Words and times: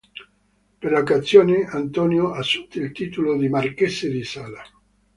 Per 0.79 0.89
l'occasione, 0.91 1.67
Antonio 1.69 2.33
assunse 2.33 2.79
il 2.79 2.91
titolo 2.91 3.37
di 3.37 3.49
marchese 3.49 4.09
di 4.09 4.23
Sala. 4.23 4.63